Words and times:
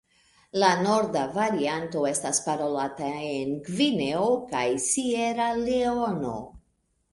La 0.61 0.69
norda 0.85 1.25
varianto 1.35 2.05
estas 2.13 2.39
parolata 2.47 3.11
en 3.35 3.53
Gvineo 3.69 4.25
kaj 4.55 4.65
Sieraleono. 4.89 6.37